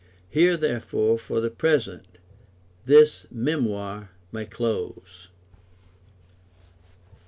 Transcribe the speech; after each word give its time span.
Here, 0.31 0.57
therefore, 0.57 1.19
for 1.19 1.39
the 1.39 1.51
present, 1.51 2.17
this 2.85 3.27
memoir 3.29 4.09
may 4.31 4.47
close. 4.47 5.29